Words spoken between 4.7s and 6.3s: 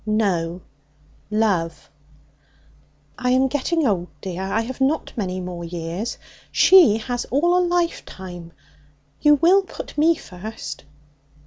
not many more years.